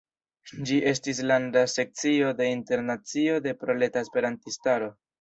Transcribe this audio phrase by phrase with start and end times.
[0.69, 4.95] Ĝi estis landa sekcio de Internacio de Proleta Esperantistaro.